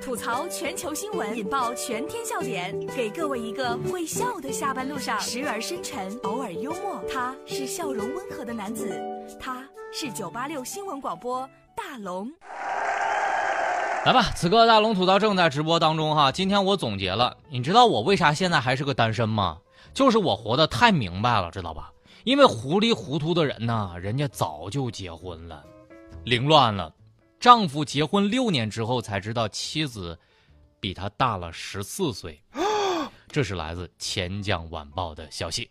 [0.00, 7.02] 吐槽全球新闻，引爆全天笑点，给各位一个会笑的下班路上，时而深沉，偶尔幽默。
[7.12, 9.00] 他是笑容温和的男子，
[9.38, 12.30] 他是九八六新闻广播大龙。
[14.04, 16.30] 来吧，此刻大龙吐槽正在直播当中哈。
[16.30, 19.58] 今天我总结了，你知道我为啥现在还是个单身吗？
[19.92, 21.92] 就是我活得太明白了，知道吧？
[22.24, 25.62] 因为糊里糊涂的人呢，人家早就结婚了，
[26.24, 26.92] 凌乱了。
[27.38, 30.18] 丈夫结婚六年之后才知道妻子
[30.80, 32.40] 比他大了十四岁，
[33.28, 35.70] 这是来自《钱江晚报》的消息。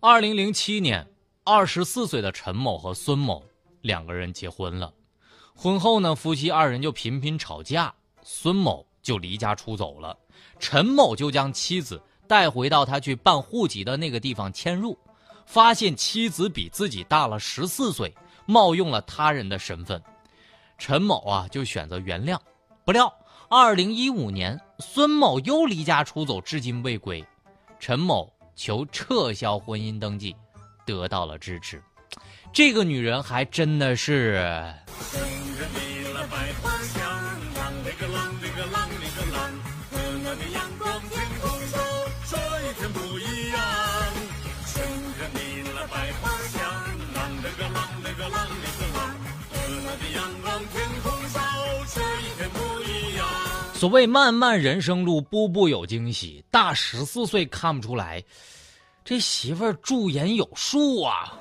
[0.00, 1.06] 二零零七年，
[1.44, 3.44] 二十四岁的陈某和孙某
[3.80, 4.92] 两个人结婚了，
[5.54, 10.16] 婚后呢，夫妻二人就频频吵架，孙某就离家出走了，
[10.58, 12.00] 陈某就将妻子。
[12.28, 14.98] 带回到他去办户籍的那个地方迁入，
[15.46, 18.12] 发现妻子比自己大了十四岁，
[18.46, 20.02] 冒用了他人的身份，
[20.78, 22.38] 陈某啊就选择原谅。
[22.84, 23.12] 不料，
[23.50, 27.24] 二零一五年孙某又离家出走，至今未归，
[27.78, 30.34] 陈某求撤销婚姻登记，
[30.86, 31.82] 得到了支持。
[32.52, 34.72] 这个女人还真的是。
[53.86, 56.44] 所谓漫漫人生路，步步有惊喜。
[56.50, 58.20] 大十四岁看不出来，
[59.04, 61.38] 这媳妇儿驻颜有术啊！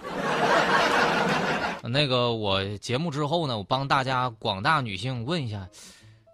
[1.82, 5.68] 那个，我节目之后呢，我帮大家广大女性问一下，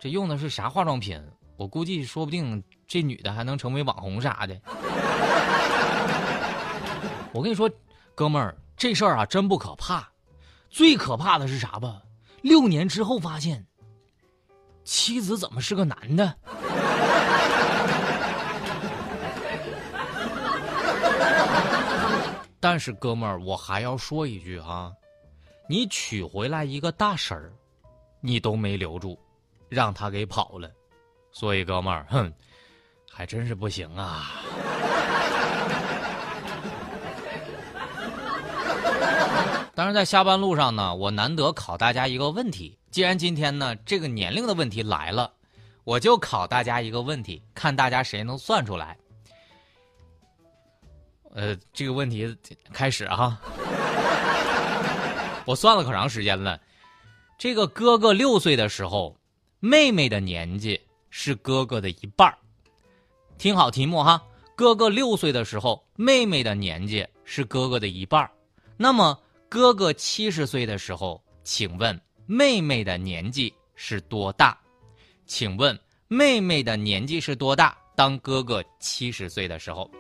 [0.01, 1.17] 这用的是啥化妆品？
[1.55, 4.53] 我估计说不定这女的还能成为网红啥的。
[7.31, 7.71] 我跟你说，
[8.13, 10.05] 哥们儿，这事儿啊真不可怕，
[10.69, 12.01] 最可怕的是啥吧？
[12.41, 13.65] 六年之后发现。
[14.91, 16.35] 妻子怎么是个男的？
[22.59, 24.91] 但是哥们儿，我还要说一句哈，
[25.69, 27.53] 你娶回来一个大婶儿，
[28.19, 29.17] 你都没留住，
[29.69, 30.69] 让他给跑了，
[31.31, 32.29] 所以哥们儿，哼，
[33.09, 34.29] 还真是不行啊。
[39.73, 42.77] 当然，在下班路上呢，我难得考大家一个问题。
[42.91, 45.31] 既然今天呢这个年龄的问题来了，
[45.85, 48.97] 我就考大家一个问题，看大家谁能算出来。
[51.33, 52.37] 呃，这个问题
[52.73, 53.39] 开始哈，
[55.47, 56.59] 我算了可长时间了。
[57.37, 59.15] 这个哥哥六岁的时候，
[59.61, 60.79] 妹妹的年纪
[61.09, 62.37] 是哥哥的一半
[63.37, 64.21] 听好题目哈，
[64.53, 68.29] 哥哥六岁的时候，妹妹的年纪是哥哥的一半
[68.75, 71.99] 那么哥哥七十岁的时候，请问？
[72.33, 74.57] 妹妹的年纪是多大？
[75.25, 75.77] 请问
[76.07, 77.77] 妹妹的年纪是多大？
[77.93, 79.91] 当哥哥七十岁的时候，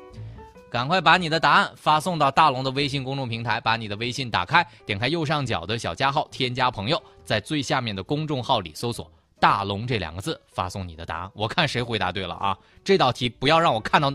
[0.69, 11.31] 赶快把你的答案发送到大龙的微信公众平台，把你的微信打开，点开右上角的小加号，添加朋友，在最下面的公众号里搜索“大龙”这两个字，发送你的答案。
[11.35, 12.57] 我看谁回答对了啊？
[12.81, 14.09] 这道题不要让我看到，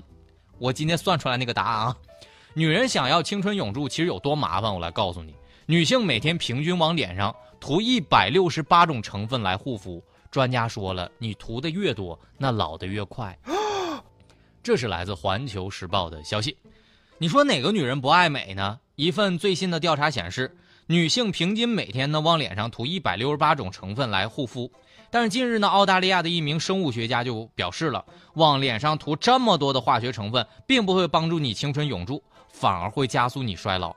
[0.56, 1.96] 我今天算出来那个答案啊！
[2.54, 4.72] 女人想要青春永驻，其实有多麻烦？
[4.72, 5.34] 我来告诉你，
[5.66, 7.36] 女性每天平均往脸上。
[7.60, 13.36] 涂一百六十八种成分来护肤，专家说了，你涂的越多，那老的越快。
[14.62, 16.56] 这是来自《环球时报》的消息。
[17.18, 18.78] 你说哪个女人不爱美呢？
[18.94, 20.56] 一份最新的调查显示，
[20.86, 24.70] 女性平均每天呢往脸上涂一百六十八种成分来护肤。
[25.08, 33.94] 但是近日呢，澳大利亚的一名生物学家就表示了，往脸上涂这么多的化学成分，并不会帮助你青春永驻，反而会加速你衰老。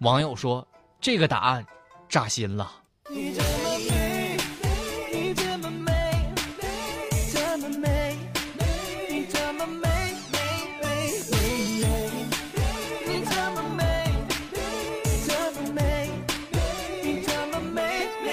[0.00, 0.66] 网友说，
[1.00, 1.66] 这个答案
[2.08, 2.70] 扎心了。
[3.08, 4.36] 你这么美，
[5.10, 5.90] 你这么美，
[7.32, 8.16] 这么美，
[9.08, 9.88] 你这么美，
[10.30, 10.38] 美
[10.82, 10.86] 美
[11.32, 11.86] 美
[13.06, 13.82] 你这么美，
[15.26, 16.10] 这么美，
[17.02, 17.80] 你这么美，
[18.22, 18.28] 美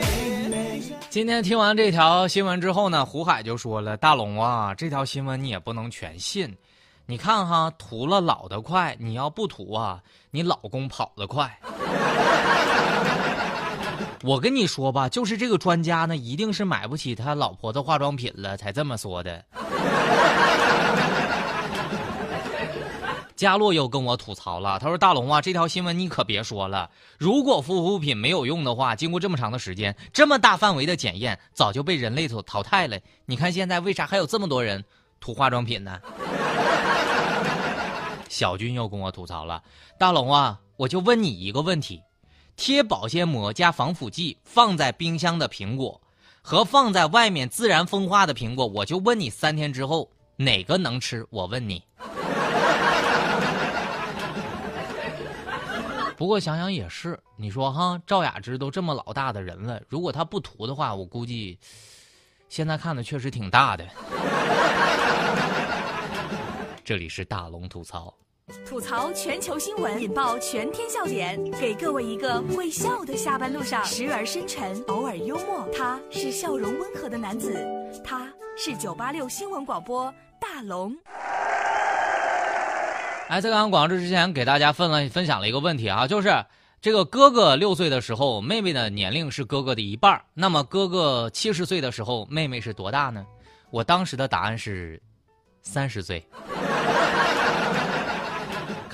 [0.00, 0.82] 美美。
[1.10, 6.56] 今天听完这条新闻之后呢，胡海就说了：“大龙啊，这条新闻你也不能全信。
[7.04, 11.56] 你看哈，涂了老的快，你要不涂啊，你老公跑得快。”
[14.22, 19.44] 我跟你说吧，就是这个专家呢，一定是买不起他老婆的化妆品了，才这么说的。
[23.36, 26.90] 佳洛又跟我吐槽了，他说：“大龙啊，这条新闻你可别说了。
[27.18, 32.98] 如果护肤品没有用的话，经过这么长的时间，这么大范围的检验，早就被人类所淘汰了。
[33.26, 34.82] 你看现在为啥还有这么多人
[35.20, 36.00] 涂化妆品呢？”
[38.30, 39.62] 小军又跟我吐槽了，
[39.98, 42.00] 大龙啊，我就问你一个问题。
[42.56, 46.00] 贴保鲜膜加防腐剂放在冰箱的苹果，
[46.40, 51.26] 和放在外面自然风化的苹果，我就问你，三天之后哪个能吃？
[51.30, 51.82] 我问你。
[56.16, 61.58] 不过想想也是，你说哈，赵雅芝都这么老大的人了，如果她不涂的话，我估计
[62.48, 63.86] 现在看的确实挺大的。
[66.82, 68.14] 这里是大龙吐槽，
[68.64, 75.68] 吐槽全球新闻，引爆全天笑点，给各位一个会笑的下班路上，时而深沉，偶尔幽默。
[75.76, 77.66] 他是笑容温和的男子，
[78.04, 80.96] 他是九八六新闻广播大龙。
[83.26, 86.44] 哎，在刚刚广告之前，给大家分了分享了一个问题啊，就是
[86.80, 93.26] 这个哥哥六岁的时候，妹妹的年龄是哥哥的一半那么哥哥七十岁的时候，妹妹是多大呢？
[93.70, 95.02] 我当时的答案是
[95.62, 96.24] 三十岁。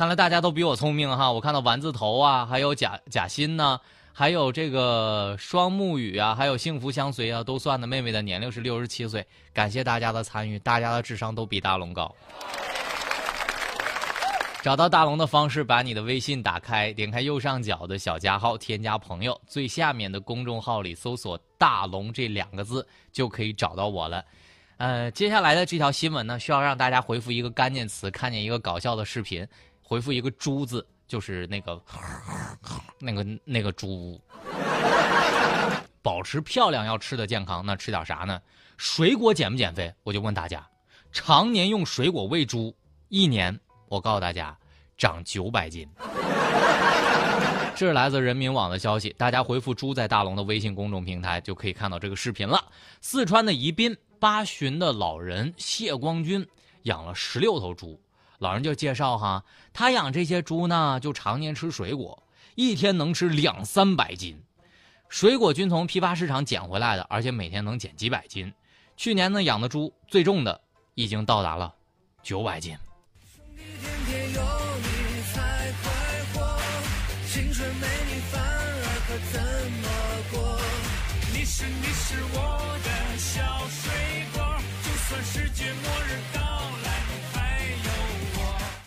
[0.02, 1.30] 看来大家都比我聪明哈！
[1.30, 3.80] 我看到丸子头啊，还有贾贾欣呢，
[4.12, 9.24] 还有这个双木雨啊，还有幸福相随啊，都算的妹妹的年龄是六十七岁。
[9.54, 12.12] 感谢大家的参与，大家的智商都比大龙高。
[14.60, 24.24] 找到大龙的方式，把你的微信打开，点开右上角的小加号，添加朋友，最下面的公众号里搜索“大龙”这两个字，就可以找到我了。
[24.78, 29.46] 呃，接下来的这条新闻呢，需要让大家回复一个关键词，看见一个搞笑的视频，
[29.92, 31.78] 回复一个“猪”字，就是那个
[32.98, 34.18] 那个那个猪。
[36.00, 38.40] 保持漂亮要吃的健康，那吃点啥呢？
[38.78, 39.92] 水果减不减肥？
[40.02, 40.66] 我就问大家，
[41.12, 42.74] 常年用水果喂猪，
[43.10, 43.60] 一年。
[43.90, 44.56] 我告诉大家，
[44.96, 45.86] 长九百斤。
[47.76, 52.64] 这是来自人民网的消息，大家回复“猪在大龙”的微信公众平台就可以看到这个视频了。
[53.02, 56.48] 四川的宜宾八旬的老人谢光军
[56.84, 58.00] 养了十六头猪，
[58.42, 62.20] 老人就介绍哈，他养这些猪呢，就常年吃水果，
[62.56, 64.36] 一天能吃两三百斤。
[65.08, 68.52] 水果均从批发市场捡回来的，而且每天能捡几百斤。
[68.96, 70.60] 去年呢，养的猪最重的
[70.96, 71.72] 已经到达了
[72.20, 72.76] 九百斤。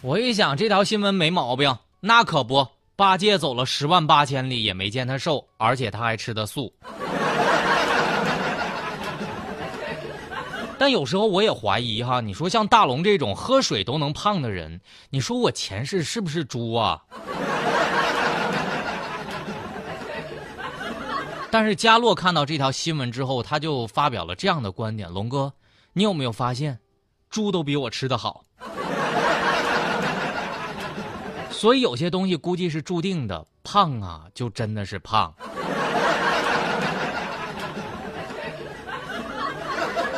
[0.05, 6.71] 我一想，这条新闻没毛病，那可不，八戒走了十万八千里也没见他瘦，而且他还吃的素。
[10.77, 14.79] 但有时候我也怀疑哈，你说像大龙这种喝水都能胖的人，
[15.09, 17.01] 你说我前世是不是猪啊？
[21.49, 25.51] 但是佳洛看到这条新闻之后，他就发表了这样的观点：龙哥，
[25.93, 26.77] 你有没有发现，
[27.27, 28.43] 猪都比我吃的好？
[31.57, 35.33] 所以有些东西估计是注定的，胖啊，就真的是胖。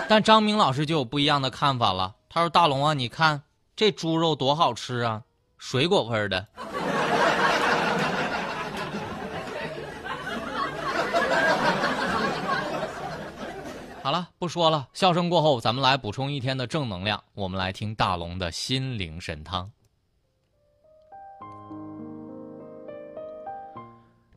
[0.09, 2.15] 但张明老师就有不一样的看法了。
[2.27, 3.43] 他说：“大龙啊，你看
[3.75, 5.21] 这猪肉多好吃啊，
[5.57, 6.47] 水果味的。”
[14.01, 14.87] 好了，不说了。
[14.93, 17.23] 笑声过后，咱们来补充一天的正能量。
[17.33, 19.69] 我们来听大龙的心灵神汤。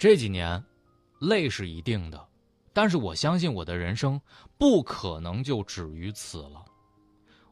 [0.01, 0.65] 这几年，
[1.19, 2.29] 累是一定的，
[2.73, 4.19] 但是我相信我的人生
[4.57, 6.65] 不可能就止于此了。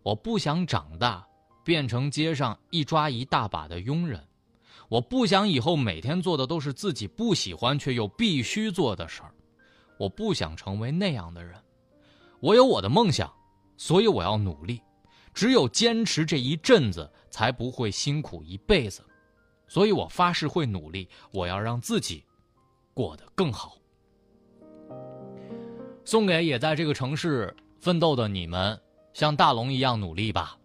[0.02, 1.28] 我不想长大
[1.62, 4.26] 变成街上一抓一大把的佣人，
[4.88, 9.30] 我不想以后每天做的都是自己不喜欢却又必须做的事儿，
[9.98, 11.54] 我不想成为那样的人。
[12.40, 13.30] 我有我的梦想，
[13.76, 14.80] 所以我要努力。
[15.34, 19.04] 只有坚持这一阵子，才不会辛苦一辈子。
[19.68, 22.24] 所以我发誓会努力，我要让自己。
[22.98, 23.76] 过得更好，
[26.04, 28.76] 送给也在这个城市奋斗的你们，
[29.12, 30.58] 像大龙一样努力吧。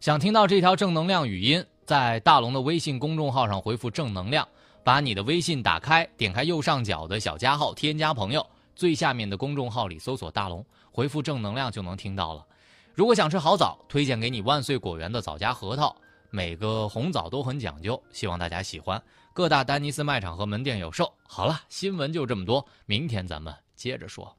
[0.00, 4.48] 想听到这条正能量语音，在大龙的微信公众号上回复“正能量”，
[4.82, 8.44] 把你的微信打开，点开右上角的小加号，添加朋友，
[8.74, 12.44] 最下面的公众号里搜索“大龙”，回复“正能量”就能听到了。
[12.92, 15.94] 如果想吃好枣，推荐给你万岁果园的枣夹核桃，
[16.30, 19.00] 每个红枣都很讲究，希望大家喜欢。
[19.38, 21.14] 各大丹尼斯卖场和门店有售。
[21.22, 24.36] 好了，新闻就这么多，明天咱们接着说。